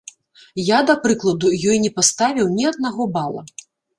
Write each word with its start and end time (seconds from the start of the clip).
Я, 0.69 0.79
да 0.89 0.95
прыкладу, 1.03 1.51
ёй 1.73 1.77
не 1.85 1.91
паставіў 1.99 2.49
ні 2.57 2.65
аднаго 2.73 3.07
бала. 3.19 3.41